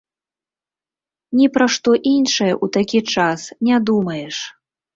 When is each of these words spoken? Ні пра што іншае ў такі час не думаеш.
Ні 1.41 1.47
пра 1.59 1.67
што 1.75 1.89
іншае 2.13 2.49
ў 2.63 2.73
такі 2.79 2.99
час 3.17 3.47
не 3.71 3.77
думаеш. 3.91 4.35